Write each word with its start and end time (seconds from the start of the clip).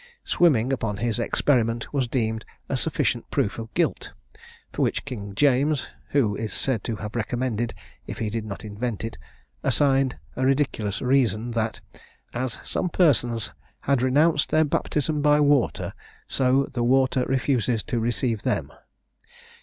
Swimming, 0.23 0.73
upon 0.73 0.95
this 0.95 1.19
experiment, 1.19 1.93
was 1.93 2.07
deemed 2.07 2.43
a 2.67 2.75
sufficient 2.75 3.29
proof 3.29 3.59
of 3.59 3.71
guilt; 3.75 4.13
for 4.73 4.81
which 4.81 5.05
king 5.05 5.35
James 5.35 5.89
(who 6.09 6.35
is 6.35 6.51
said 6.55 6.83
to 6.83 6.95
have 6.95 7.15
recommended, 7.15 7.75
if 8.07 8.17
he 8.17 8.31
did 8.31 8.43
not 8.43 8.65
invent 8.65 9.03
it) 9.03 9.19
assigned 9.61 10.17
a 10.35 10.43
ridiculous 10.43 11.03
reason, 11.03 11.51
that, 11.51 11.81
"as 12.33 12.57
some 12.63 12.89
persons 12.89 13.51
had 13.81 14.01
renounced 14.01 14.49
their 14.49 14.65
baptism 14.65 15.21
by 15.21 15.39
water, 15.39 15.93
so 16.27 16.63
the 16.73 16.83
water 16.83 17.23
refuses 17.27 17.83
to 17.83 17.99
receive 17.99 18.41
them." 18.41 18.73